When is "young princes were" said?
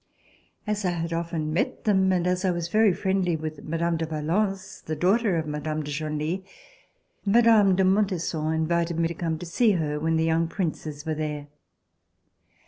10.25-11.13